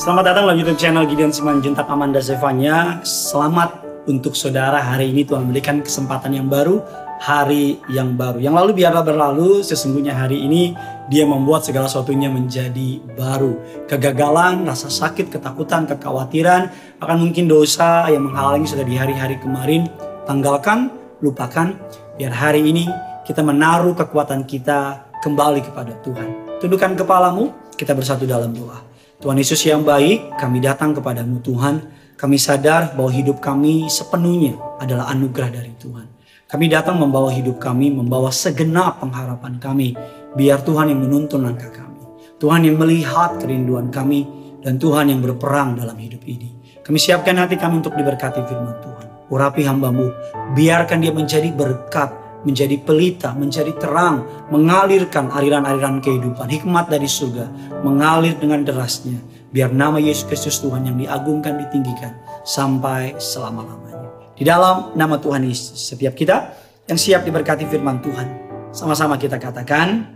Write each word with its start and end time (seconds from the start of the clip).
Selamat 0.00 0.32
datang 0.32 0.48
di 0.48 0.64
YouTube 0.64 0.80
channel 0.80 1.04
Gideon 1.04 1.28
Simanjuntak 1.28 1.84
Amanda 1.92 2.24
Zevanya. 2.24 3.04
Selamat 3.04 3.84
untuk 4.08 4.32
saudara 4.32 4.80
hari 4.80 5.12
ini 5.12 5.28
Tuhan 5.28 5.44
memberikan 5.44 5.84
kesempatan 5.84 6.32
yang 6.32 6.48
baru, 6.48 6.80
hari 7.20 7.76
yang 7.92 8.16
baru. 8.16 8.40
Yang 8.40 8.54
lalu 8.56 8.70
biarlah 8.80 9.04
berlalu, 9.04 9.60
sesungguhnya 9.60 10.16
hari 10.16 10.40
ini 10.40 10.72
dia 11.12 11.28
membuat 11.28 11.68
segala 11.68 11.84
sesuatunya 11.84 12.32
menjadi 12.32 12.96
baru. 13.12 13.60
Kegagalan, 13.92 14.64
rasa 14.64 14.88
sakit, 14.88 15.36
ketakutan, 15.36 15.84
kekhawatiran, 15.84 16.72
akan 17.04 17.16
mungkin 17.28 17.52
dosa 17.52 18.08
yang 18.08 18.24
menghalangi 18.24 18.72
sudah 18.72 18.88
di 18.88 18.96
hari-hari 18.96 19.36
kemarin. 19.36 19.84
Tanggalkan, 20.24 20.96
lupakan, 21.20 21.76
biar 22.16 22.32
hari 22.32 22.64
ini 22.64 22.88
kita 23.28 23.44
menaruh 23.44 23.92
kekuatan 23.92 24.48
kita 24.48 25.12
kembali 25.20 25.60
kepada 25.60 25.92
Tuhan. 26.00 26.56
Tundukkan 26.56 26.96
kepalamu, 26.96 27.65
kita 27.76 27.92
bersatu 27.92 28.24
dalam 28.24 28.56
doa. 28.56 28.80
Tuhan 29.20 29.36
Yesus 29.36 29.60
yang 29.68 29.84
baik, 29.84 30.36
kami 30.40 30.60
datang 30.64 30.96
kepadamu 30.96 31.40
Tuhan. 31.44 31.94
Kami 32.16 32.40
sadar 32.40 32.96
bahwa 32.96 33.12
hidup 33.12 33.44
kami 33.44 33.92
sepenuhnya 33.92 34.56
adalah 34.80 35.12
anugerah 35.12 35.52
dari 35.52 35.72
Tuhan. 35.76 36.08
Kami 36.48 36.64
datang 36.72 36.96
membawa 36.96 37.28
hidup 37.28 37.60
kami, 37.60 37.92
membawa 37.92 38.32
segenap 38.32 39.04
pengharapan 39.04 39.60
kami. 39.60 39.92
Biar 40.32 40.64
Tuhan 40.64 40.88
yang 40.88 41.04
menuntun 41.04 41.44
langkah 41.44 41.68
kami. 41.68 42.00
Tuhan 42.40 42.64
yang 42.64 42.80
melihat 42.80 43.36
kerinduan 43.36 43.92
kami. 43.92 44.24
Dan 44.64 44.82
Tuhan 44.82 45.12
yang 45.12 45.22
berperang 45.22 45.78
dalam 45.78 45.94
hidup 45.94 46.26
ini. 46.26 46.80
Kami 46.82 46.98
siapkan 46.98 47.38
hati 47.38 47.54
kami 47.54 47.84
untuk 47.84 47.94
diberkati 47.94 48.42
firman 48.48 48.82
Tuhan. 48.82 49.06
Urapi 49.30 49.62
hambamu, 49.66 50.10
biarkan 50.54 51.02
dia 51.02 51.10
menjadi 51.14 51.50
berkat 51.54 52.25
menjadi 52.46 52.78
pelita, 52.78 53.34
menjadi 53.34 53.74
terang, 53.74 54.22
mengalirkan 54.54 55.34
aliran-aliran 55.34 55.98
kehidupan, 55.98 56.46
hikmat 56.46 56.86
dari 56.86 57.10
surga, 57.10 57.50
mengalir 57.82 58.38
dengan 58.38 58.62
derasnya. 58.62 59.18
Biar 59.50 59.74
nama 59.74 59.98
Yesus 59.98 60.30
Kristus 60.30 60.62
Tuhan 60.62 60.86
yang 60.86 60.94
diagungkan, 60.94 61.58
ditinggikan 61.58 62.14
sampai 62.46 63.18
selama-lamanya. 63.18 64.06
Di 64.38 64.46
dalam 64.46 64.94
nama 64.94 65.18
Tuhan 65.18 65.42
Yesus, 65.42 65.90
setiap 65.90 66.14
kita 66.14 66.54
yang 66.86 66.94
siap 67.00 67.26
diberkati 67.26 67.66
firman 67.66 67.98
Tuhan, 67.98 68.28
sama-sama 68.70 69.18
kita 69.18 69.42
katakan, 69.42 70.06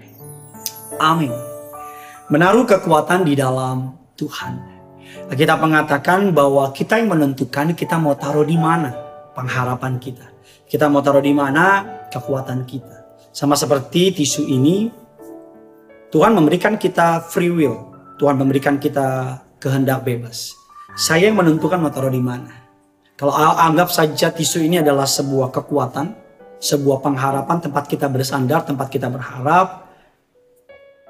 amin. 1.02 1.34
Menaruh 2.30 2.62
kekuatan 2.62 3.26
di 3.26 3.34
dalam 3.34 3.98
Tuhan. 4.14 4.78
Kita 5.34 5.58
mengatakan 5.58 6.30
bahwa 6.30 6.70
kita 6.70 7.02
yang 7.02 7.10
menentukan 7.10 7.74
kita 7.74 7.98
mau 7.98 8.14
taruh 8.14 8.46
di 8.46 8.54
mana 8.54 8.94
pengharapan 9.34 9.98
kita. 9.98 10.26
Kita 10.70 10.86
mau 10.86 11.02
taruh 11.02 11.18
di 11.18 11.34
mana 11.34 11.82
kekuatan 12.06 12.62
kita. 12.62 13.26
Sama 13.34 13.58
seperti 13.58 14.14
tisu 14.14 14.46
ini, 14.46 14.86
Tuhan 16.14 16.30
memberikan 16.30 16.78
kita 16.78 17.26
free 17.26 17.50
will. 17.50 17.90
Tuhan 18.22 18.38
memberikan 18.38 18.78
kita 18.78 19.42
kehendak 19.58 20.06
bebas. 20.06 20.54
Saya 20.94 21.26
yang 21.26 21.42
menentukan 21.42 21.82
mau 21.82 21.90
taruh 21.90 22.14
di 22.14 22.22
mana. 22.22 22.54
Kalau 23.18 23.34
anggap 23.34 23.90
saja 23.90 24.30
tisu 24.30 24.62
ini 24.62 24.78
adalah 24.78 25.10
sebuah 25.10 25.50
kekuatan, 25.50 26.14
sebuah 26.62 27.02
pengharapan, 27.02 27.66
tempat 27.66 27.90
kita 27.90 28.06
bersandar, 28.06 28.62
tempat 28.62 28.86
kita 28.94 29.10
berharap, 29.10 29.90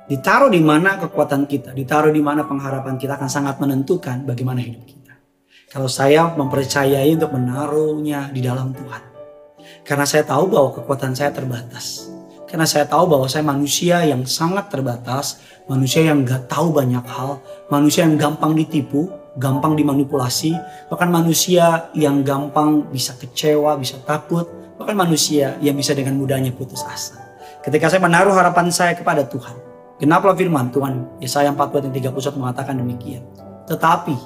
ditaruh 0.09 0.49
di 0.49 0.65
mana 0.65 0.97
kekuatan 0.97 1.45
kita, 1.45 1.77
ditaruh 1.77 2.09
di 2.09 2.25
mana 2.25 2.49
pengharapan 2.49 2.97
kita 2.97 3.21
akan 3.21 3.29
sangat 3.29 3.61
menentukan 3.61 4.25
bagaimana 4.25 4.65
hidup 4.65 4.89
kita. 4.89 5.15
Kalau 5.69 5.87
saya 5.87 6.33
mempercayai 6.33 7.13
untuk 7.13 7.37
menaruhnya 7.37 8.33
di 8.33 8.41
dalam 8.41 8.73
Tuhan. 8.73 9.10
Karena 9.85 10.05
saya 10.05 10.23
tahu 10.27 10.51
bahwa 10.51 10.77
kekuatan 10.77 11.17
saya 11.17 11.33
terbatas. 11.33 12.11
Karena 12.51 12.67
saya 12.67 12.83
tahu 12.83 13.07
bahwa 13.07 13.31
saya 13.31 13.47
manusia 13.47 14.03
yang 14.03 14.27
sangat 14.27 14.75
terbatas, 14.75 15.39
manusia 15.71 16.03
yang 16.03 16.27
gak 16.27 16.51
tahu 16.51 16.75
banyak 16.75 17.07
hal, 17.07 17.39
manusia 17.71 18.03
yang 18.03 18.19
gampang 18.19 18.59
ditipu, 18.59 19.07
gampang 19.39 19.79
dimanipulasi, 19.79 20.59
bahkan 20.91 21.15
manusia 21.15 21.95
yang 21.95 22.27
gampang 22.27 22.91
bisa 22.91 23.15
kecewa, 23.15 23.79
bisa 23.79 24.03
takut, 24.03 24.51
bahkan 24.75 24.99
manusia 24.99 25.55
yang 25.63 25.79
bisa 25.79 25.95
dengan 25.95 26.19
mudahnya 26.19 26.51
putus 26.51 26.83
asa. 26.83 27.23
Ketika 27.63 27.87
saya 27.87 28.03
menaruh 28.03 28.35
harapan 28.35 28.73
saya 28.75 28.99
kepada 28.99 29.23
Tuhan, 29.31 29.55
genaplah 30.03 30.35
firman 30.35 30.75
Tuhan, 30.75 31.23
Yesaya 31.23 31.55
40 31.55 31.87
dan 31.87 31.93
31 31.93 32.41
mengatakan 32.41 32.75
demikian. 32.83 33.23
Tetapi 33.71 34.17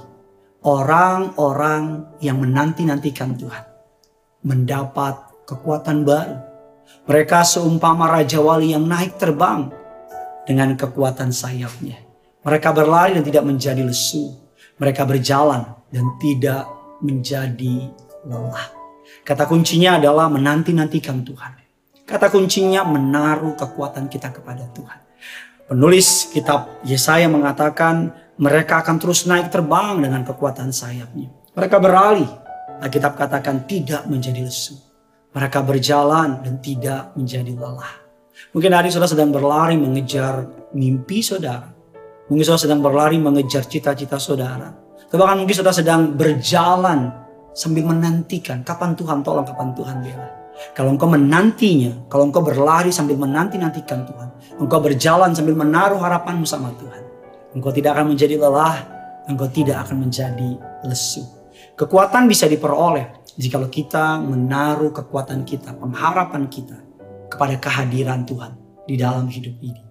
orang-orang 0.64 2.14
yang 2.24 2.40
menanti-nantikan 2.40 3.36
Tuhan 3.36 3.64
mendapat 4.46 5.33
kekuatan 5.44 6.04
baru. 6.04 6.36
Mereka 7.08 7.44
seumpama 7.44 8.08
Raja 8.08 8.40
Wali 8.40 8.72
yang 8.72 8.84
naik 8.84 9.16
terbang 9.16 9.68
dengan 10.44 10.76
kekuatan 10.76 11.32
sayapnya. 11.32 12.00
Mereka 12.44 12.76
berlari 12.76 13.16
dan 13.16 13.24
tidak 13.24 13.44
menjadi 13.44 13.80
lesu. 13.80 14.36
Mereka 14.76 15.08
berjalan 15.08 15.64
dan 15.88 16.04
tidak 16.20 16.68
menjadi 17.00 17.88
lelah. 18.28 18.68
Kata 19.24 19.48
kuncinya 19.48 19.96
adalah 19.96 20.28
menanti-nantikan 20.28 21.24
Tuhan. 21.24 21.52
Kata 22.04 22.28
kuncinya 22.28 22.84
menaruh 22.84 23.56
kekuatan 23.56 24.12
kita 24.12 24.28
kepada 24.28 24.68
Tuhan. 24.76 25.00
Penulis 25.64 26.28
kitab 26.28 26.84
Yesaya 26.84 27.24
mengatakan 27.32 28.12
mereka 28.36 28.84
akan 28.84 29.00
terus 29.00 29.24
naik 29.24 29.48
terbang 29.48 29.96
dengan 30.04 30.20
kekuatan 30.20 30.68
sayapnya. 30.68 31.32
Mereka 31.56 31.80
berlari. 31.80 32.28
Alkitab 32.84 33.16
katakan 33.16 33.64
tidak 33.64 34.04
menjadi 34.04 34.44
lesu. 34.44 34.76
Mereka 35.34 35.66
berjalan 35.66 36.46
dan 36.46 36.62
tidak 36.62 37.10
menjadi 37.18 37.58
lelah. 37.58 37.94
Mungkin 38.54 38.70
hari 38.70 38.94
saudara 38.94 39.10
sedang 39.10 39.34
berlari 39.34 39.74
mengejar 39.74 40.46
mimpi 40.78 41.26
saudara. 41.26 41.74
Mungkin 42.30 42.42
saudara 42.46 42.62
sedang 42.70 42.80
berlari 42.82 43.18
mengejar 43.18 43.66
cita-cita 43.66 44.14
saudara. 44.22 44.70
Atau 45.10 45.18
bahkan 45.18 45.42
mungkin 45.42 45.58
saudara 45.58 45.74
sedang 45.74 46.14
berjalan 46.14 47.10
sambil 47.50 47.82
menantikan 47.86 48.62
kapan 48.62 48.94
Tuhan 48.94 49.26
tolong, 49.26 49.42
kapan 49.42 49.74
Tuhan 49.74 49.96
bela. 50.06 50.28
Kalau 50.70 50.94
engkau 50.94 51.10
menantinya, 51.10 52.06
kalau 52.06 52.30
engkau 52.30 52.42
berlari 52.46 52.94
sambil 52.94 53.18
menanti-nantikan 53.18 54.06
Tuhan. 54.06 54.28
Engkau 54.62 54.78
berjalan 54.78 55.34
sambil 55.34 55.58
menaruh 55.58 55.98
harapanmu 55.98 56.46
sama 56.46 56.70
Tuhan. 56.78 57.02
Engkau 57.58 57.74
tidak 57.74 57.98
akan 57.98 58.14
menjadi 58.14 58.38
lelah, 58.38 58.86
engkau 59.26 59.50
tidak 59.50 59.82
akan 59.82 60.06
menjadi 60.06 60.58
lesu. 60.86 61.26
Kekuatan 61.74 62.30
bisa 62.30 62.46
diperoleh 62.46 63.23
Jikalau 63.34 63.66
kita 63.66 64.22
menaruh 64.22 64.94
kekuatan 64.94 65.42
kita, 65.42 65.74
pengharapan 65.74 66.46
kita 66.46 66.78
kepada 67.26 67.58
kehadiran 67.58 68.22
Tuhan 68.22 68.54
di 68.86 68.94
dalam 68.94 69.26
hidup 69.26 69.58
ini. 69.58 69.82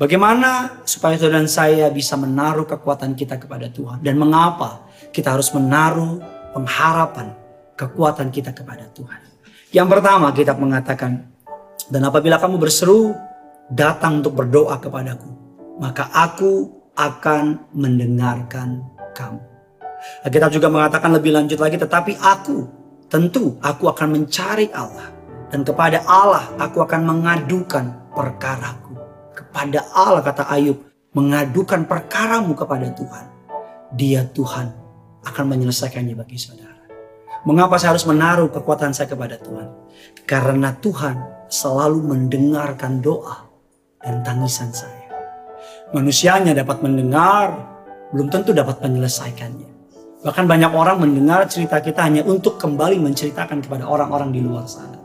Bagaimana 0.00 0.80
supaya 0.88 1.20
saudara 1.20 1.44
dan 1.44 1.48
saya 1.48 1.92
bisa 1.92 2.16
menaruh 2.16 2.64
kekuatan 2.64 3.12
kita 3.12 3.36
kepada 3.36 3.68
Tuhan 3.68 4.00
dan 4.00 4.16
mengapa 4.16 4.88
kita 5.12 5.36
harus 5.36 5.52
menaruh 5.52 6.20
pengharapan 6.56 7.36
kekuatan 7.76 8.32
kita 8.32 8.56
kepada 8.56 8.88
Tuhan. 8.96 9.20
Yang 9.72 9.88
pertama 9.92 10.32
kita 10.32 10.56
mengatakan 10.56 11.28
dan 11.92 12.02
apabila 12.08 12.40
kamu 12.40 12.56
berseru 12.56 13.12
datang 13.68 14.24
untuk 14.24 14.40
berdoa 14.40 14.80
kepadaku 14.80 15.28
maka 15.76 16.08
aku 16.16 16.72
akan 16.96 17.68
mendengarkan 17.76 18.80
kamu. 19.12 19.44
Kita 20.24 20.48
juga 20.48 20.72
mengatakan 20.72 21.12
lebih 21.12 21.36
lanjut 21.36 21.60
lagi 21.60 21.76
tetapi 21.76 22.16
aku 22.16 22.85
tentu 23.06 23.58
aku 23.62 23.90
akan 23.90 24.08
mencari 24.20 24.70
Allah. 24.74 25.14
Dan 25.46 25.62
kepada 25.62 26.02
Allah 26.06 26.50
aku 26.58 26.82
akan 26.82 27.06
mengadukan 27.06 28.10
perkaraku. 28.10 28.98
Kepada 29.36 29.86
Allah 29.94 30.22
kata 30.24 30.50
Ayub, 30.50 30.82
mengadukan 31.14 31.86
perkaramu 31.86 32.52
kepada 32.52 32.90
Tuhan. 32.92 33.26
Dia 33.94 34.26
Tuhan 34.26 34.68
akan 35.22 35.44
menyelesaikannya 35.54 36.18
bagi 36.18 36.36
saudara. 36.36 36.76
Mengapa 37.46 37.78
saya 37.78 37.94
harus 37.94 38.04
menaruh 38.10 38.50
kekuatan 38.50 38.90
saya 38.90 39.06
kepada 39.06 39.38
Tuhan? 39.38 39.70
Karena 40.26 40.74
Tuhan 40.82 41.46
selalu 41.46 42.02
mendengarkan 42.02 42.98
doa 42.98 43.46
dan 44.02 44.26
tangisan 44.26 44.74
saya. 44.74 45.06
Manusianya 45.94 46.58
dapat 46.58 46.82
mendengar, 46.82 47.54
belum 48.10 48.26
tentu 48.34 48.50
dapat 48.50 48.82
menyelesaikannya. 48.82 49.75
Bahkan 50.26 50.50
banyak 50.50 50.74
orang 50.74 50.98
mendengar 51.06 51.46
cerita 51.46 51.78
kita 51.78 52.02
hanya 52.02 52.26
untuk 52.26 52.58
kembali 52.58 52.98
menceritakan 52.98 53.62
kepada 53.62 53.86
orang-orang 53.86 54.34
di 54.34 54.42
luar 54.42 54.66
sana. 54.66 54.98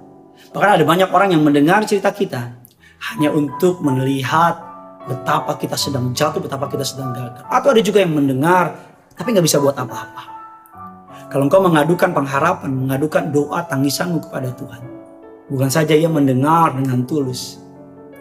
Bahkan 0.49 0.81
ada 0.81 0.85
banyak 0.85 1.13
orang 1.13 1.37
yang 1.37 1.45
mendengar 1.45 1.85
cerita 1.85 2.09
kita 2.09 2.57
hanya 3.13 3.29
untuk 3.29 3.85
melihat 3.85 4.57
betapa 5.05 5.61
kita 5.61 5.77
sedang 5.77 6.09
jatuh, 6.09 6.41
betapa 6.41 6.65
kita 6.65 6.81
sedang 6.81 7.13
gagal. 7.13 7.45
Atau 7.53 7.69
ada 7.69 7.81
juga 7.85 8.01
yang 8.01 8.17
mendengar 8.17 8.73
tapi 9.13 9.37
nggak 9.37 9.45
bisa 9.45 9.61
buat 9.61 9.77
apa-apa. 9.77 10.23
Kalau 11.29 11.45
engkau 11.45 11.61
mengadukan 11.61 12.17
pengharapan, 12.17 12.73
mengadukan 12.73 13.29
doa 13.29 13.61
tangisanmu 13.69 14.25
kepada 14.25 14.49
Tuhan. 14.57 14.81
Bukan 15.53 15.69
saja 15.69 15.93
ia 15.93 16.09
mendengar 16.09 16.73
dengan 16.73 17.05
tulus. 17.05 17.61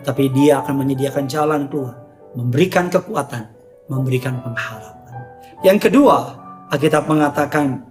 Tapi 0.05 0.29
dia 0.37 0.61
akan 0.61 0.85
menyediakan 0.85 1.25
jalan 1.25 1.64
keluar. 1.73 1.97
Memberikan 2.37 2.93
kekuatan, 2.93 3.49
memberikan 3.88 4.38
pengharapan. 4.44 5.17
Yang 5.64 5.91
kedua, 5.91 6.40
Alkitab 6.71 7.11
mengatakan, 7.11 7.83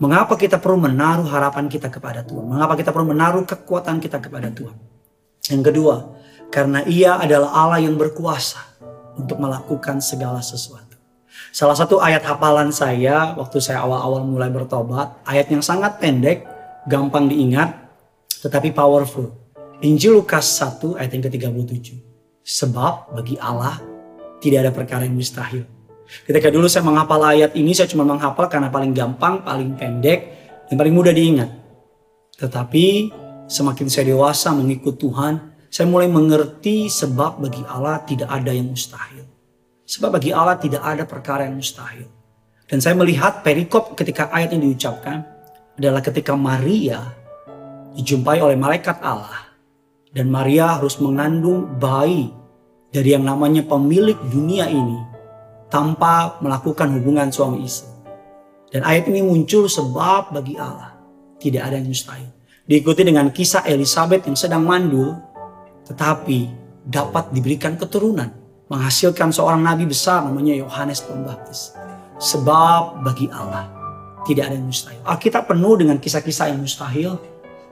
mengapa 0.00 0.40
kita 0.40 0.56
perlu 0.56 0.80
menaruh 0.80 1.28
harapan 1.28 1.68
kita 1.68 1.92
kepada 1.92 2.24
Tuhan? 2.24 2.48
Mengapa 2.48 2.72
kita 2.72 2.88
perlu 2.88 3.12
menaruh 3.12 3.44
kekuatan 3.44 4.00
kita 4.00 4.24
kepada 4.24 4.48
Tuhan? 4.48 4.72
Yang 5.52 5.62
kedua, 5.68 6.16
karena 6.48 6.80
ia 6.88 7.20
adalah 7.20 7.52
Allah 7.52 7.84
yang 7.84 7.92
berkuasa 8.00 8.56
untuk 9.20 9.36
melakukan 9.36 10.00
segala 10.00 10.40
sesuatu. 10.40 10.96
Salah 11.52 11.76
satu 11.76 12.00
ayat 12.00 12.24
hafalan 12.24 12.72
saya 12.72 13.36
waktu 13.36 13.60
saya 13.60 13.84
awal-awal 13.84 14.24
mulai 14.24 14.48
bertobat, 14.48 15.20
ayat 15.28 15.52
yang 15.52 15.60
sangat 15.60 16.00
pendek, 16.00 16.48
gampang 16.88 17.28
diingat, 17.28 17.76
tetapi 18.40 18.72
powerful. 18.72 19.28
Injil 19.84 20.24
Lukas 20.24 20.56
1 20.56 20.96
ayat 20.96 21.12
yang 21.12 21.24
ke-37. 21.28 22.00
Sebab 22.40 23.12
bagi 23.12 23.36
Allah 23.36 23.76
tidak 24.40 24.64
ada 24.64 24.72
perkara 24.72 25.04
yang 25.04 25.20
mustahil. 25.20 25.75
Ketika 26.26 26.48
dulu 26.50 26.70
saya 26.70 26.86
menghafal 26.86 27.20
ayat 27.22 27.52
ini, 27.58 27.74
saya 27.74 27.90
cuma 27.90 28.06
menghafal 28.06 28.46
karena 28.46 28.70
paling 28.70 28.94
gampang, 28.94 29.42
paling 29.42 29.74
pendek, 29.74 30.20
dan 30.70 30.74
paling 30.78 30.94
mudah 30.94 31.14
diingat. 31.14 31.50
Tetapi 32.38 33.10
semakin 33.50 33.86
saya 33.90 34.12
dewasa 34.12 34.54
mengikut 34.54 34.98
Tuhan, 34.98 35.56
saya 35.70 35.86
mulai 35.90 36.06
mengerti 36.06 36.86
sebab 36.86 37.42
bagi 37.42 37.62
Allah 37.66 38.02
tidak 38.06 38.30
ada 38.30 38.54
yang 38.54 38.70
mustahil. 38.70 39.26
Sebab 39.86 40.18
bagi 40.18 40.30
Allah 40.34 40.58
tidak 40.58 40.82
ada 40.82 41.04
perkara 41.06 41.46
yang 41.46 41.58
mustahil. 41.58 42.06
Dan 42.66 42.82
saya 42.82 42.98
melihat 42.98 43.46
perikop 43.46 43.94
ketika 43.94 44.26
ayat 44.34 44.50
ini 44.54 44.74
diucapkan 44.74 45.22
adalah 45.78 46.02
ketika 46.02 46.34
Maria 46.34 46.98
dijumpai 47.94 48.42
oleh 48.42 48.58
malaikat 48.58 48.98
Allah 49.00 49.54
dan 50.10 50.32
Maria 50.32 50.80
harus 50.80 50.98
mengandung 50.98 51.78
bayi 51.78 52.32
dari 52.90 53.14
yang 53.14 53.22
namanya 53.22 53.62
pemilik 53.62 54.16
dunia 54.32 54.66
ini 54.66 55.15
tanpa 55.68 56.38
melakukan 56.42 56.90
hubungan 56.98 57.30
suami 57.30 57.66
istri. 57.66 57.90
Dan 58.70 58.82
ayat 58.82 59.06
ini 59.10 59.22
muncul 59.22 59.70
sebab 59.70 60.34
bagi 60.34 60.58
Allah 60.58 60.94
tidak 61.38 61.70
ada 61.70 61.78
yang 61.78 61.88
mustahil. 61.90 62.30
Diikuti 62.66 63.06
dengan 63.06 63.30
kisah 63.30 63.62
Elizabeth 63.66 64.26
yang 64.26 64.34
sedang 64.34 64.66
mandul 64.66 65.14
tetapi 65.86 66.50
dapat 66.82 67.30
diberikan 67.30 67.78
keturunan. 67.78 68.30
Menghasilkan 68.66 69.30
seorang 69.30 69.62
nabi 69.62 69.86
besar 69.86 70.26
namanya 70.26 70.50
Yohanes 70.50 70.98
Pembaptis. 71.06 71.70
Sebab 72.18 73.06
bagi 73.06 73.30
Allah 73.30 73.70
tidak 74.26 74.50
ada 74.50 74.58
yang 74.58 74.66
mustahil. 74.66 74.98
Alkitab 75.06 75.46
penuh 75.46 75.74
dengan 75.78 76.02
kisah-kisah 76.02 76.50
yang 76.50 76.58
mustahil 76.58 77.14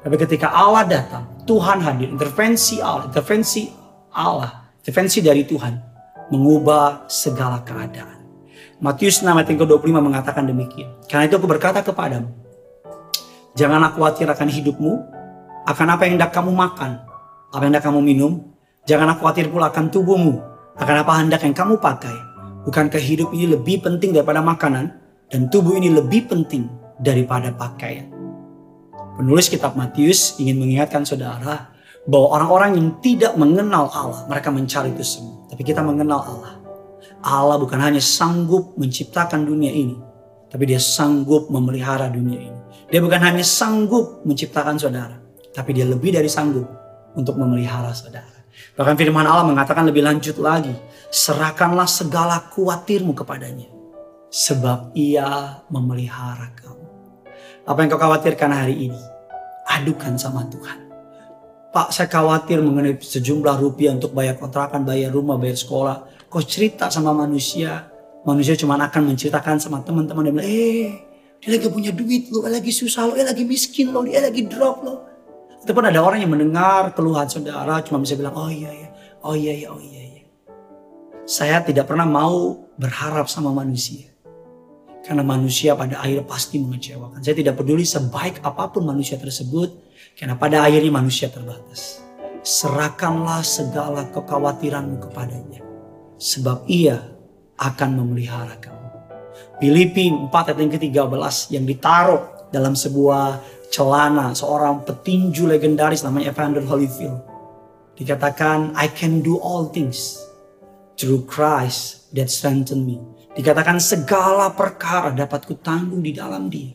tapi 0.05 0.21
ketika 0.21 0.53
Allah 0.53 0.85
datang, 0.85 1.25
Tuhan 1.49 1.81
hadir, 1.81 2.13
intervensi 2.13 2.77
Allah, 2.77 3.09
intervensi 3.09 3.73
Allah, 4.13 4.69
intervensi 4.85 5.25
dari 5.25 5.49
Tuhan 5.49 5.94
mengubah 6.35 7.07
segala 7.07 7.63
keadaan. 7.63 8.27
Matius 8.83 9.23
6 9.23 9.31
ayat 9.31 9.47
yang 9.47 9.61
ke-25 9.63 9.95
mengatakan 10.03 10.45
demikian. 10.51 10.91
Karena 11.07 11.31
itu 11.31 11.39
aku 11.39 11.47
berkata 11.47 11.81
kepadamu, 11.81 12.27
janganlah 13.55 13.95
khawatir 13.95 14.27
akan 14.27 14.49
hidupmu, 14.51 14.93
akan 15.65 15.87
apa 15.95 16.03
yang 16.05 16.19
hendak 16.19 16.35
kamu 16.35 16.51
makan, 16.51 17.01
apa 17.55 17.63
yang 17.63 17.71
hendak 17.71 17.87
kamu 17.87 18.01
minum, 18.03 18.33
janganlah 18.85 19.17
khawatir 19.17 19.49
pula 19.49 19.71
akan 19.71 19.89
tubuhmu, 19.95 20.43
akan 20.75 20.97
apa 21.07 21.13
hendak 21.23 21.41
yang 21.47 21.55
kamu 21.55 21.79
pakai. 21.79 22.17
Bukankah 22.67 23.01
hidup 23.01 23.31
ini 23.31 23.55
lebih 23.55 23.81
penting 23.81 24.11
daripada 24.11 24.43
makanan, 24.43 24.91
dan 25.31 25.49
tubuh 25.49 25.79
ini 25.79 25.89
lebih 25.95 26.27
penting 26.27 26.69
daripada 26.99 27.55
pakaian. 27.55 28.11
Penulis 29.15 29.47
kitab 29.47 29.79
Matius 29.79 30.37
ingin 30.43 30.59
mengingatkan 30.59 31.07
saudara 31.07 31.71
bahwa 32.05 32.37
orang-orang 32.37 32.71
yang 32.77 32.89
tidak 33.01 33.33
mengenal 33.39 33.87
Allah, 33.89 34.27
mereka 34.29 34.51
mencari 34.51 34.91
itu 34.93 35.07
semua. 35.07 35.44
Tapi 35.55 35.63
kita 35.63 35.87
mengenal 35.87 36.19
Allah. 36.19 36.55
Allah 37.23 37.57
bukan 37.63 37.79
hanya 37.79 38.03
sanggup 38.03 38.75
menciptakan 38.75 39.47
dunia 39.47 39.71
ini, 39.71 39.95
tapi 40.51 40.67
dia 40.67 40.83
sanggup 40.83 41.47
memelihara 41.47 42.11
dunia 42.11 42.43
ini. 42.43 42.61
Dia 42.91 42.99
bukan 42.99 43.23
hanya 43.23 43.47
sanggup 43.47 44.27
menciptakan 44.27 44.75
saudara, 44.83 45.15
tapi 45.55 45.79
dia 45.79 45.87
lebih 45.87 46.11
dari 46.11 46.27
sanggup 46.27 46.67
untuk 47.15 47.39
memelihara 47.39 47.95
saudara. 47.95 48.35
Bahkan 48.75 48.99
firman 48.99 49.31
Allah 49.31 49.47
mengatakan 49.47 49.87
lebih 49.87 50.03
lanjut 50.03 50.43
lagi, 50.43 50.75
serahkanlah 51.15 51.87
segala 51.87 52.51
khawatirmu 52.51 53.15
kepadanya, 53.15 53.71
sebab 54.35 54.91
ia 54.99 55.63
memelihara 55.71 56.51
kamu. 56.59 56.87
Apa 57.63 57.79
yang 57.79 57.95
kau 57.95 58.03
khawatirkan 58.03 58.51
hari 58.51 58.91
ini? 58.91 59.01
Adukan 59.71 60.19
sama 60.19 60.51
Tuhan. 60.51 60.84
Pak, 61.75 61.91
saya 61.91 62.07
khawatir 62.07 62.63
mengenai 62.63 62.95
sejumlah 63.03 63.59
rupiah 63.59 63.91
untuk 63.99 64.15
bayar 64.15 64.39
kontrakan, 64.39 64.87
bayar 64.87 65.11
rumah, 65.11 65.35
bayar 65.35 65.59
sekolah. 65.59 66.07
Kau 66.31 66.39
cerita 66.39 66.87
sama 66.87 67.11
manusia, 67.11 67.91
manusia 68.23 68.55
cuma 68.55 68.79
akan 68.79 69.11
menceritakan 69.11 69.59
sama 69.59 69.83
teman-teman 69.83 70.23
dan 70.23 70.39
bilang, 70.39 70.47
eh, 70.47 71.03
dia 71.43 71.59
lagi 71.59 71.67
punya 71.67 71.91
duit 71.91 72.31
lo, 72.31 72.47
lagi 72.47 72.71
susah 72.71 73.11
lo, 73.11 73.19
dia 73.19 73.27
lagi 73.27 73.43
miskin 73.43 73.91
lo, 73.91 74.07
dia 74.07 74.23
lagi 74.23 74.47
drop 74.47 74.87
lo. 74.87 75.03
Ataupun 75.67 75.91
ada 75.91 75.99
orang 75.99 76.23
yang 76.23 76.31
mendengar 76.31 76.95
keluhan 76.95 77.27
saudara 77.27 77.83
cuma 77.83 77.99
bisa 77.99 78.15
bilang, 78.15 78.39
oh 78.39 78.47
iya 78.47 78.71
iya, 78.71 78.89
oh 79.27 79.35
iya 79.35 79.53
iya, 79.59 79.67
oh 79.75 79.83
iya 79.83 80.03
iya. 80.15 80.23
Saya 81.27 81.59
tidak 81.59 81.91
pernah 81.91 82.07
mau 82.07 82.71
berharap 82.79 83.27
sama 83.27 83.51
manusia. 83.51 84.14
Karena 85.05 85.21
manusia 85.21 85.77
pada 85.77 86.01
akhirnya 86.01 86.25
pasti 86.25 86.57
mengecewakan. 86.57 87.21
Saya 87.21 87.37
tidak 87.37 87.61
peduli 87.61 87.85
sebaik 87.85 88.41
apa 88.41 88.73
pun 88.73 88.89
manusia 88.89 89.21
tersebut. 89.21 89.69
Karena 90.17 90.41
pada 90.41 90.65
akhirnya 90.65 90.89
manusia 90.89 91.29
terbatas. 91.29 92.01
Serahkanlah 92.41 93.45
segala 93.45 94.09
kekhawatiranmu 94.09 94.97
kepadanya. 95.05 95.61
Sebab 96.17 96.65
ia 96.73 97.05
akan 97.61 97.91
memelihara 98.01 98.57
kamu. 98.57 98.89
Filipi 99.61 100.11
4 100.11 100.33
ayat 100.33 100.59
yang 100.59 100.73
ke-13 100.73 101.37
yang 101.53 101.65
ditaruh 101.69 102.23
dalam 102.51 102.75
sebuah 102.75 103.41
celana 103.71 104.31
seorang 104.35 104.87
petinju 104.87 105.51
legendaris 105.51 106.07
namanya 106.07 106.31
Evander 106.31 106.63
Holyfield. 106.63 107.19
Dikatakan, 107.95 108.75
I 108.75 108.91
can 108.91 109.23
do 109.23 109.39
all 109.39 109.71
things 109.71 110.19
through 110.99 111.27
Christ 111.27 112.11
that 112.15 112.31
strengthen 112.31 112.87
me. 112.87 112.99
Dikatakan 113.35 113.83
segala 113.83 114.55
perkara 114.55 115.11
dapat 115.11 115.43
kutanggung 115.43 115.99
di 115.99 116.15
dalam 116.15 116.47
dia. 116.47 116.71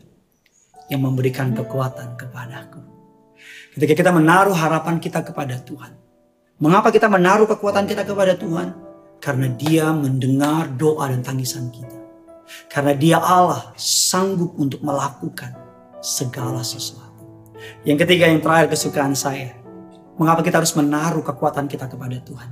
Yang 0.91 1.01
memberikan 1.07 1.55
kekuatan 1.55 2.19
kepadaku. 2.19 2.83
Ketika 3.77 3.93
kita 3.95 4.11
menaruh 4.11 4.51
harapan 4.51 4.99
kita 4.99 5.23
kepada 5.23 5.55
Tuhan. 5.63 5.95
Mengapa 6.59 6.91
kita 6.91 7.07
menaruh 7.07 7.47
kekuatan 7.47 7.87
kita 7.87 8.03
kepada 8.03 8.35
Tuhan? 8.35 8.75
Karena 9.23 9.47
dia 9.55 9.95
mendengar 9.95 10.67
doa 10.75 11.07
dan 11.07 11.23
tangisan 11.23 11.71
kita. 11.71 11.95
Karena 12.67 12.91
dia 12.91 13.23
Allah 13.23 13.71
sanggup 13.79 14.59
untuk 14.59 14.83
melakukan 14.83 15.55
segala 16.03 16.59
sesuatu. 16.59 17.23
Yang 17.87 18.03
ketiga 18.03 18.27
yang 18.27 18.43
terakhir 18.43 18.75
kesukaan 18.75 19.15
saya. 19.15 19.55
Mengapa 20.19 20.43
kita 20.43 20.59
harus 20.59 20.75
menaruh 20.75 21.23
kekuatan 21.23 21.71
kita 21.71 21.87
kepada 21.87 22.19
Tuhan? 22.19 22.51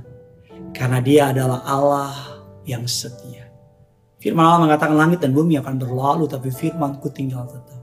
Karena 0.72 1.04
dia 1.04 1.28
adalah 1.28 1.60
Allah 1.68 2.16
yang 2.64 2.88
setia. 2.88 3.47
Firman 4.18 4.42
Allah 4.42 4.60
mengatakan 4.66 4.98
langit 4.98 5.22
dan 5.22 5.30
bumi 5.30 5.62
akan 5.62 5.78
berlalu 5.78 6.26
tapi 6.26 6.50
firmanku 6.50 7.06
tinggal 7.14 7.46
tetap. 7.46 7.78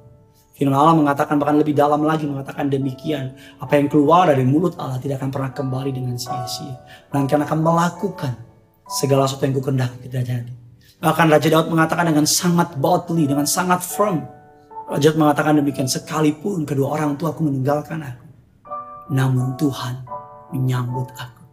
Firman 0.56 0.76
Allah 0.76 0.96
mengatakan 0.96 1.36
bahkan 1.36 1.60
lebih 1.60 1.76
dalam 1.76 2.04
lagi 2.04 2.28
mengatakan 2.28 2.72
demikian. 2.72 3.36
Apa 3.60 3.76
yang 3.76 3.88
keluar 3.92 4.28
dari 4.28 4.44
mulut 4.48 4.76
Allah 4.80 5.00
tidak 5.00 5.24
akan 5.24 5.32
pernah 5.32 5.52
kembali 5.52 5.92
dengan 5.96 6.16
sia-sia. 6.16 6.80
Melainkan 7.12 7.44
akan 7.44 7.60
melakukan 7.60 8.34
segala 8.88 9.28
sesuatu 9.28 9.48
yang 9.48 9.56
kukendaki 9.60 10.08
terjadi. 10.12 10.52
Bahkan 11.00 11.28
Raja 11.28 11.48
Daud 11.52 11.68
mengatakan 11.72 12.08
dengan 12.08 12.24
sangat 12.24 12.76
boldly, 12.80 13.28
dengan 13.28 13.44
sangat 13.44 13.84
firm. 13.84 14.24
Raja 14.88 15.12
Daud 15.12 15.20
mengatakan 15.20 15.60
demikian, 15.60 15.88
sekalipun 15.88 16.64
kedua 16.64 17.00
orang 17.00 17.20
tua 17.20 17.36
aku 17.36 17.48
meninggalkan 17.48 18.00
aku. 18.00 18.28
Namun 19.12 19.60
Tuhan 19.60 20.08
menyambut 20.56 21.12
aku. 21.16 21.44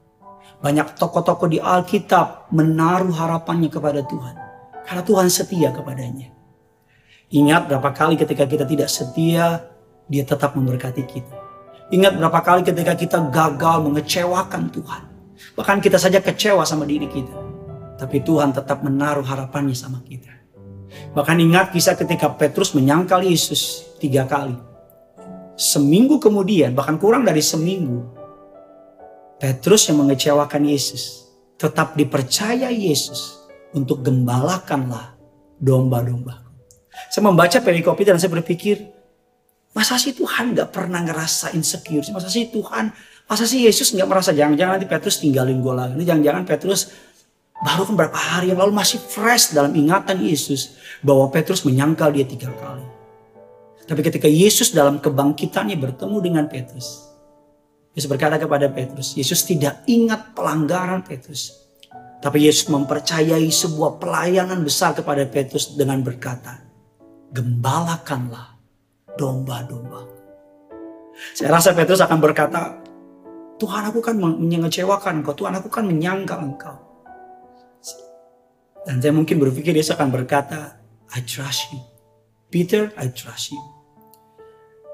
Banyak 0.62 0.95
tokoh-tokoh 0.95 1.51
di 1.51 1.59
Alkitab 1.59 2.55
menaruh 2.55 3.11
harapannya 3.11 3.67
kepada 3.67 4.07
Tuhan. 4.07 4.42
Karena 4.87 5.03
Tuhan 5.03 5.29
setia 5.31 5.71
kepadanya. 5.71 6.33
Ingat 7.33 7.71
berapa 7.71 7.91
kali 7.97 8.21
ketika 8.21 8.45
kita 8.45 8.69
tidak 8.69 8.93
setia, 8.93 9.65
dia 10.05 10.25
tetap 10.27 10.53
memberkati 10.53 11.03
kita. 11.09 11.37
Ingat 11.93 12.21
berapa 12.21 12.41
kali 12.45 12.61
ketika 12.65 12.93
kita 12.97 13.19
gagal 13.33 13.85
mengecewakan 13.85 14.69
Tuhan. 14.73 15.03
Bahkan 15.57 15.79
kita 15.81 15.97
saja 15.97 16.21
kecewa 16.21 16.65
sama 16.65 16.85
diri 16.85 17.09
kita. 17.09 17.37
Tapi 17.97 18.21
Tuhan 18.25 18.53
tetap 18.53 18.85
menaruh 18.85 19.25
harapannya 19.25 19.77
sama 19.77 20.01
kita. 20.05 20.33
Bahkan 21.12 21.37
ingat 21.41 21.73
kisah 21.73 21.97
ketika 21.97 22.33
Petrus 22.33 22.77
menyangkal 22.77 23.25
Yesus 23.25 23.93
tiga 24.01 24.29
kali. 24.29 24.57
Seminggu 25.57 26.17
kemudian, 26.17 26.73
bahkan 26.73 26.97
kurang 26.97 27.29
dari 27.29 27.45
seminggu, 27.45 28.09
Petrus 29.37 29.91
yang 29.91 30.01
mengecewakan 30.07 30.65
Yesus 30.65 31.29
tetap 31.59 31.99
dipercaya 31.99 32.71
Yesus 32.71 33.42
untuk 33.73 34.05
gembalakanlah 34.05 35.17
domba-domba. 35.61 36.43
Saya 37.09 37.25
membaca 37.29 37.59
perikop 37.61 37.97
itu 38.00 38.12
dan 38.12 38.21
saya 38.21 38.33
berpikir, 38.33 38.81
masa 39.73 39.97
sih 39.97 40.12
Tuhan 40.12 40.52
gak 40.52 40.73
pernah 40.73 41.00
ngerasa 41.00 41.57
insecure? 41.57 42.05
Masa 42.12 42.29
sih 42.29 42.52
Tuhan, 42.52 42.93
masa 43.29 43.45
sih 43.49 43.64
Yesus 43.64 43.97
gak 43.97 44.09
merasa 44.09 44.37
jangan-jangan 44.37 44.81
nanti 44.81 44.88
Petrus 44.88 45.21
tinggalin 45.21 45.61
gue 45.64 45.75
lagi. 45.75 45.93
Ini 45.97 46.05
jangan-jangan 46.05 46.45
Petrus 46.45 46.93
baru 47.62 47.87
kan 47.87 47.95
berapa 47.95 48.19
hari 48.19 48.50
yang 48.50 48.59
lalu 48.59 48.75
masih 48.75 48.99
fresh 48.99 49.55
dalam 49.55 49.71
ingatan 49.73 50.19
Yesus 50.19 50.76
bahwa 51.00 51.31
Petrus 51.31 51.62
menyangkal 51.62 52.11
dia 52.11 52.26
tiga 52.26 52.50
kali. 52.50 52.85
Tapi 53.87 54.00
ketika 54.02 54.26
Yesus 54.26 54.75
dalam 54.75 54.99
kebangkitannya 54.99 55.79
bertemu 55.79 56.17
dengan 56.23 56.45
Petrus, 56.50 57.07
Yesus 57.93 58.09
berkata 58.09 58.41
kepada 58.41 58.67
Petrus, 58.73 59.14
Yesus 59.14 59.45
tidak 59.45 59.85
ingat 59.87 60.33
pelanggaran 60.33 61.05
Petrus. 61.05 61.62
Tapi 62.23 62.47
Yesus 62.47 62.71
mempercayai 62.71 63.50
sebuah 63.50 63.99
pelayanan 63.99 64.62
besar 64.62 64.95
kepada 64.95 65.26
Petrus 65.26 65.75
dengan 65.75 65.99
berkata, 66.07 66.62
Gembalakanlah 67.35 68.55
domba-domba. 69.19 70.07
Saya 71.35 71.59
rasa 71.59 71.75
Petrus 71.75 71.99
akan 71.99 72.19
berkata, 72.23 72.79
Tuhan 73.59 73.91
aku 73.91 73.99
kan 73.99 74.14
mengecewakan 74.23 75.23
engkau, 75.23 75.35
Tuhan 75.35 75.59
aku 75.59 75.67
kan 75.67 75.83
menyangka 75.83 76.38
engkau. 76.38 76.76
Dan 78.87 78.99
saya 78.99 79.14
mungkin 79.14 79.38
berpikir 79.38 79.75
dia 79.75 79.83
akan 79.83 80.11
berkata, 80.11 80.79
I 81.14 81.23
trust 81.26 81.71
you. 81.75 81.83
Peter, 82.50 82.91
I 82.99 83.11
trust 83.11 83.55
you. 83.55 83.62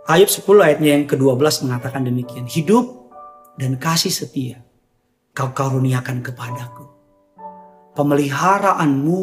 Ayub 0.09 0.33
10 0.33 0.45
ayatnya 0.65 0.97
yang 0.97 1.05
ke-12 1.05 1.69
mengatakan 1.69 2.09
demikian. 2.09 2.49
Hidup 2.49 3.13
dan 3.61 3.77
kasih 3.77 4.13
setia 4.13 4.65
kau 5.37 5.53
karuniakan 5.53 6.25
kepadaku. 6.25 6.98
Pemeliharaanmu 7.99 9.21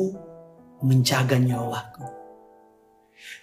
menjaga 0.84 1.39
nyawaku. 1.39 2.12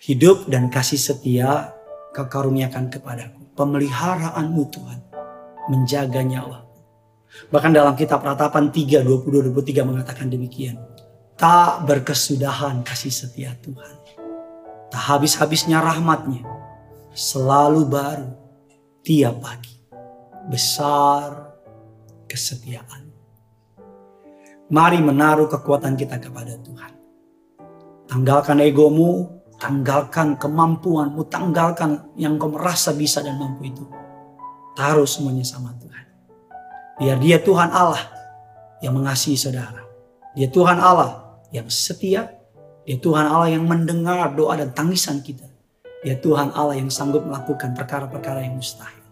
Hidup 0.05 0.45
dan 0.45 0.69
kasih 0.69 1.01
setia 1.01 1.73
kau 2.13 2.29
karuniakan 2.29 2.93
kepadaku. 2.93 3.41
Pemeliharaanmu 3.57 4.63
Tuhan 4.69 5.01
menjaga 5.73 6.21
nyawa. 6.21 6.69
Bahkan 7.49 7.73
dalam 7.73 7.97
kitab 7.97 8.21
ratapan 8.21 8.69
3, 8.69 9.01
22, 9.01 9.57
23 9.57 9.89
mengatakan 9.89 10.29
demikian. 10.29 10.77
Tak 11.41 11.89
berkesudahan 11.89 12.85
kasih 12.85 13.09
setia 13.09 13.57
Tuhan. 13.65 13.97
Tak 14.93 15.17
habis-habisnya 15.17 15.81
rahmatnya. 15.81 16.45
Selalu 17.17 17.89
baru 17.89 18.37
tiap 19.01 19.41
pagi. 19.41 19.81
Besar 20.53 21.57
kesetiaan. 22.29 23.12
Mari 24.73 25.05
menaruh 25.05 25.53
kekuatan 25.53 26.01
kita 26.01 26.17
kepada 26.17 26.57
Tuhan. 26.57 26.93
Tanggalkan 28.09 28.57
egomu, 28.65 29.29
tanggalkan 29.61 30.41
kemampuanmu, 30.41 31.29
tanggalkan 31.29 32.17
yang 32.17 32.41
kau 32.41 32.49
merasa 32.49 32.97
bisa 32.97 33.21
dan 33.21 33.37
mampu 33.37 33.69
itu 33.69 33.85
Taruh 34.73 35.05
semuanya 35.05 35.45
sama 35.45 35.77
Tuhan. 35.77 36.05
Biar 36.97 37.17
dia 37.21 37.37
Tuhan 37.37 37.69
Allah 37.69 38.01
yang 38.81 38.97
mengasihi 38.97 39.37
saudara. 39.37 39.85
Dia 40.33 40.49
Tuhan 40.49 40.81
Allah 40.81 41.37
yang 41.53 41.69
setia. 41.69 42.33
Dia 42.89 42.97
Tuhan 42.97 43.29
Allah 43.29 43.53
yang 43.53 43.69
mendengar 43.69 44.33
doa 44.33 44.57
dan 44.57 44.73
tangisan 44.73 45.21
kita. 45.21 45.45
Dia 46.01 46.17
Tuhan 46.17 46.57
Allah 46.57 46.81
yang 46.81 46.89
sanggup 46.89 47.29
melakukan 47.29 47.77
perkara-perkara 47.77 48.43
yang 48.49 48.57
mustahil. 48.57 49.05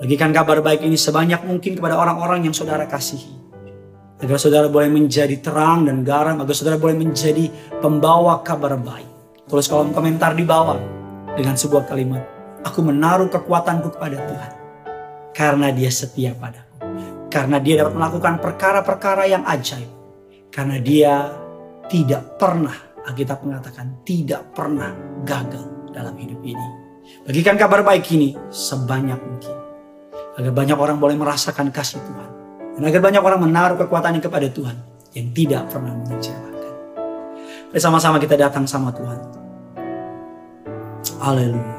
Bagikan 0.00 0.32
kabar 0.32 0.58
baik 0.64 0.82
ini 0.82 0.96
sebanyak 0.96 1.44
mungkin 1.44 1.76
kepada 1.76 1.94
orang-orang 2.00 2.48
yang 2.48 2.56
saudara 2.56 2.88
kasihi. 2.88 3.53
Agar 4.24 4.40
saudara 4.40 4.72
boleh 4.72 4.88
menjadi 4.88 5.36
terang 5.36 5.84
dan 5.84 6.00
garam. 6.00 6.40
Agar 6.40 6.56
saudara 6.56 6.80
boleh 6.80 6.96
menjadi 6.96 7.52
pembawa 7.84 8.40
kabar 8.40 8.80
baik. 8.80 9.04
Tulis 9.44 9.68
kolom 9.68 9.92
komentar 9.92 10.32
di 10.32 10.48
bawah 10.48 10.80
dengan 11.36 11.52
sebuah 11.52 11.84
kalimat. 11.84 12.24
Aku 12.64 12.80
menaruh 12.80 13.28
kekuatanku 13.28 13.92
kepada 13.92 14.16
Tuhan. 14.16 14.52
Karena 15.36 15.68
dia 15.68 15.92
setia 15.92 16.32
padaku. 16.32 16.80
Karena 17.28 17.60
dia 17.60 17.84
dapat 17.84 18.00
melakukan 18.00 18.40
perkara-perkara 18.40 19.28
yang 19.28 19.44
ajaib. 19.44 19.92
Karena 20.48 20.80
dia 20.80 21.28
tidak 21.92 22.40
pernah, 22.40 23.04
Alkitab 23.04 23.44
mengatakan 23.44 24.00
tidak 24.08 24.56
pernah 24.56 24.96
gagal 25.28 25.92
dalam 25.92 26.16
hidup 26.16 26.40
ini. 26.40 26.68
Bagikan 27.28 27.60
kabar 27.60 27.84
baik 27.84 28.08
ini 28.16 28.32
sebanyak 28.48 29.20
mungkin. 29.20 29.56
Agar 30.40 30.52
banyak 30.56 30.78
orang 30.80 30.96
boleh 30.96 31.20
merasakan 31.20 31.68
kasih 31.68 32.00
Tuhan. 32.00 32.23
Dan 32.74 32.90
agar 32.90 33.00
banyak 33.02 33.22
orang 33.22 33.40
menaruh 33.46 33.78
kekuatannya 33.78 34.18
kepada 34.18 34.50
Tuhan. 34.50 34.76
Yang 35.14 35.28
tidak 35.38 35.70
pernah 35.70 35.94
mengecewakan. 35.94 36.74
Bersama-sama 37.70 38.18
kita 38.18 38.34
datang 38.34 38.66
sama 38.66 38.90
Tuhan. 38.90 39.18
Haleluya. 41.22 41.74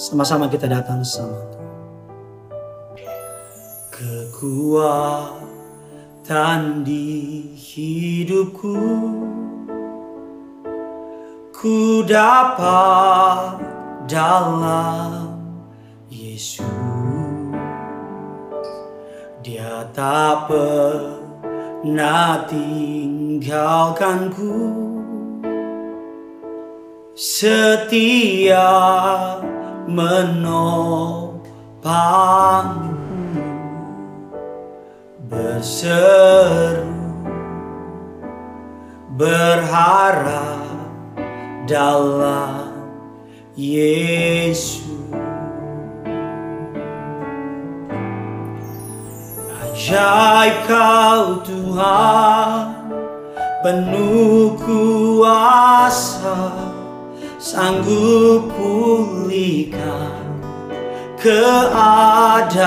Sama-sama 0.00 0.48
kita 0.48 0.64
datang 0.64 1.04
sama 1.04 1.36
Kekuatan 3.92 5.36
di 6.80 7.52
hidupku 7.52 8.80
Ku 11.52 12.00
dapat 12.08 13.60
dalam 14.08 15.36
Yesus 16.08 16.79
Dia 19.40 19.88
tak 19.96 20.52
pernah 20.52 22.44
tinggalkanku. 22.44 24.52
Setia 27.16 28.68
menopangmu. 29.88 30.92
Berseru 35.24 36.92
berharap 39.16 40.84
dalam 41.64 42.76
Yesus 43.56 45.00
ajaib 49.80 50.68
kau 50.68 51.40
Tuhan 51.40 52.68
penuh 53.64 54.52
kuasa 54.60 56.52
sanggup 57.40 58.52
pulihkan 58.52 60.36
keadaanmu. 61.16 62.60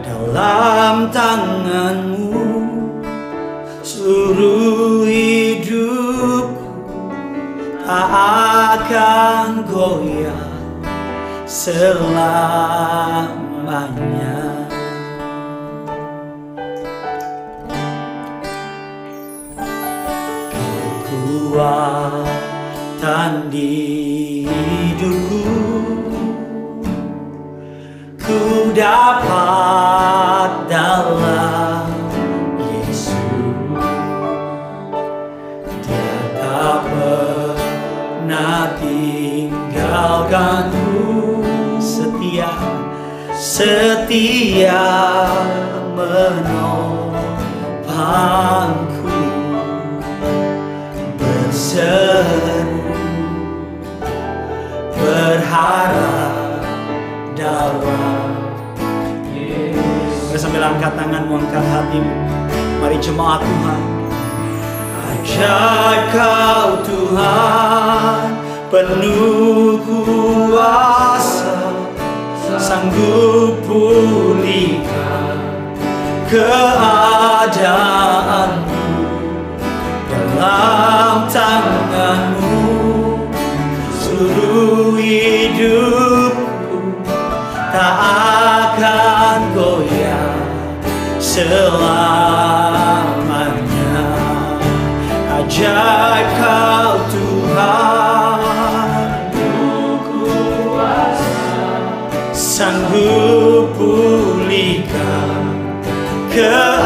Dalam 0.00 1.12
tanganmu 1.12 2.40
seluruh 3.84 5.04
hidupku 5.04 6.56
tak 7.84 8.08
akan 8.80 9.68
goyah 9.68 10.48
selamanya. 13.68 14.64
kekuatan 21.48 23.32
di 23.52 24.48
hidupku 24.48 25.44
ku 28.24 28.72
dapat 28.72 30.50
dalam 30.72 31.92
Yesus 32.56 33.12
dia 35.84 36.16
tak 36.40 36.88
pernah 36.88 38.72
tinggalkanku 38.80 40.88
setia 41.76 42.87
setia 43.38 44.82
menopangku 45.94 46.74
seru 51.54 52.82
berharap 54.98 56.66
dalam 57.38 58.34
Yesus. 59.30 60.42
Sambil 60.42 60.66
angkat 60.66 60.98
tanganmu, 60.98 61.38
angkat 61.38 61.62
hatimu. 61.62 62.10
Mari 62.82 62.98
jemaat 62.98 63.38
Tuhan. 63.46 63.82
Ajaib 65.14 66.10
kau 66.10 66.82
Tuhan, 66.82 68.34
penuh 68.70 69.78
keadaan 76.28 77.08
dalam 80.12 81.24
tanganmu. 81.32 82.60
Seluruh 83.96 85.00
hidupku 85.00 87.00
tak 87.72 87.96
akan 88.76 89.56
goyah 89.56 90.36
selamanya. 91.16 91.96
Ajaib 95.38 96.26
kau 96.36 96.98
Tuhan 97.08 98.40
kuasa 100.04 101.56
sanggup 102.36 103.72
pulih 103.78 104.82
girl. 106.38 106.77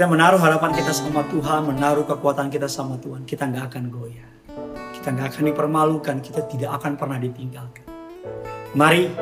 Kita 0.00 0.08
menaruh 0.08 0.40
harapan 0.40 0.72
kita 0.72 0.96
sama 0.96 1.20
Tuhan, 1.28 1.76
menaruh 1.76 2.08
kekuatan 2.08 2.48
kita 2.48 2.72
sama 2.72 2.96
Tuhan, 3.04 3.28
kita 3.28 3.44
nggak 3.52 3.68
akan 3.68 3.92
goyah. 3.92 4.32
Kita 4.96 5.12
nggak 5.12 5.28
akan 5.28 5.42
dipermalukan, 5.52 6.16
kita 6.24 6.40
tidak 6.48 6.80
akan 6.80 6.96
pernah 6.96 7.20
ditinggalkan. 7.20 7.84
Mari 8.72 9.12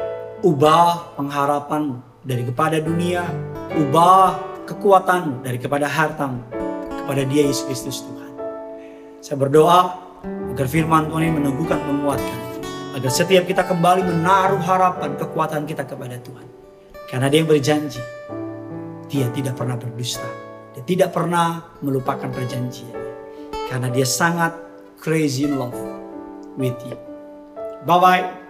ubah 0.46 1.18
pengharapanmu 1.18 2.22
dari 2.22 2.46
kepada 2.46 2.78
dunia, 2.78 3.26
ubah 3.74 4.38
kekuatanmu 4.70 5.42
dari 5.42 5.58
kepada 5.58 5.90
hartamu 5.90 6.46
kepada 6.94 7.26
Dia 7.26 7.50
Yesus 7.50 7.66
Kristus 7.66 8.06
Tuhan. 8.06 8.32
Saya 9.18 9.34
berdoa 9.34 9.98
agar 10.54 10.66
firman 10.70 11.10
Tuhan 11.10 11.26
ini 11.26 11.42
meneguhkan, 11.42 11.82
menguatkan. 11.90 12.38
Agar 12.94 13.10
setiap 13.10 13.50
kita 13.50 13.66
kembali 13.66 14.06
menaruh 14.06 14.62
harapan, 14.62 15.18
kekuatan 15.18 15.66
kita 15.66 15.82
kepada 15.82 16.22
Tuhan. 16.22 16.46
Karena 17.10 17.26
dia 17.26 17.42
yang 17.42 17.50
berjanji, 17.50 17.98
dia 19.10 19.26
tidak 19.34 19.58
pernah 19.58 19.74
berdusta. 19.74 20.46
Tidak 20.88 21.12
pernah 21.12 21.76
melupakan 21.84 22.32
perjanjian. 22.32 22.96
Karena 23.68 23.92
dia 23.92 24.08
sangat 24.08 24.56
crazy 24.96 25.44
in 25.44 25.60
love 25.60 25.76
with 26.56 26.80
you. 26.88 26.96
Bye-bye. 27.84 28.47